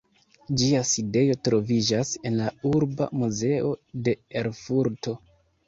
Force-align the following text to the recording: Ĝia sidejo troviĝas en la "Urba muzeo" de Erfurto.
Ĝia 0.61 0.79
sidejo 0.91 1.35
troviĝas 1.49 2.15
en 2.31 2.35
la 2.41 2.49
"Urba 2.71 3.11
muzeo" 3.21 3.73
de 4.09 4.19
Erfurto. 4.45 5.19